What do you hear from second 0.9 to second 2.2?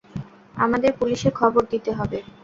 পুলিশে খবর দিতে হবে।